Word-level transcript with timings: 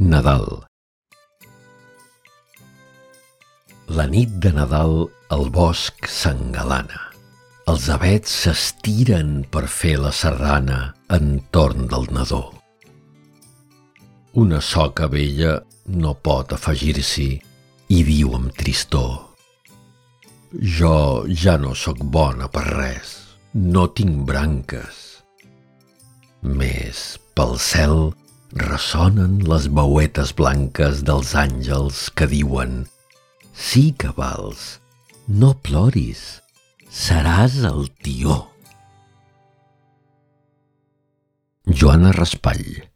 Nadal 0.00 0.46
La 3.92 4.06
nit 4.08 4.30
de 4.40 4.48
Nadal 4.56 4.94
el 5.36 5.50
bosc 5.52 6.06
s'engalana. 6.08 7.02
Els 7.68 7.88
avets 7.92 8.32
s'estiren 8.46 9.42
per 9.52 9.66
fer 9.68 9.98
la 10.00 10.12
serrana 10.16 10.78
entorn 11.12 11.84
del 11.90 12.08
nadó. 12.16 12.40
Una 14.40 14.62
soca 14.64 15.10
vella 15.12 15.58
no 16.00 16.14
pot 16.16 16.54
afegir-s'hi 16.56 17.28
i 17.92 18.00
viu 18.08 18.32
amb 18.38 18.56
tristor. 18.56 19.12
Jo 20.78 21.26
ja 21.28 21.58
no 21.60 21.74
sóc 21.76 22.00
bona 22.00 22.48
per 22.48 22.64
res, 22.70 23.12
no 23.52 23.84
tinc 23.92 24.24
branques. 24.32 25.04
Més 26.40 27.04
pel 27.36 27.58
cel 27.60 28.14
ressonen 28.56 29.38
les 29.46 29.68
veuetes 29.70 30.32
blanques 30.34 31.04
dels 31.06 31.34
àngels 31.38 32.08
que 32.18 32.26
diuen 32.26 32.84
«Sí 33.54 33.90
que 33.94 34.10
vals, 34.16 34.80
no 35.28 35.54
ploris, 35.54 36.40
seràs 36.90 37.60
el 37.62 37.86
tió». 38.02 38.46
Joana 41.70 42.10
Raspall 42.16 42.89